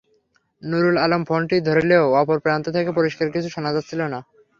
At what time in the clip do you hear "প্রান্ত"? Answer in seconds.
2.45-2.65